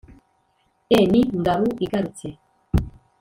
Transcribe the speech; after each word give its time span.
eee 0.93 1.05
ni 1.11 1.21
ngaru 1.39 1.67
igarutse 1.83 2.27